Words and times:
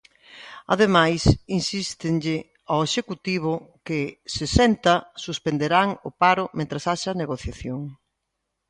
Ademais, 0.73 1.21
insístenlle 1.57 2.37
ao 2.71 2.79
Executivo 2.89 3.53
que 3.87 3.99
"se 4.35 4.45
senta, 4.57 4.95
suspenderán 5.25 5.87
o 6.07 6.09
paro 6.21 6.45
mentres 6.57 6.83
haxa 6.89 7.19
negociación". 7.21 7.79